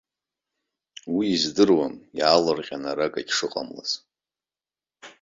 Уи 1.15 1.25
издыруам 1.35 1.93
иаалырҟьаны 2.19 2.87
ара 2.91 3.05
акгьы 3.07 3.33
шыҟамлаз. 3.35 3.91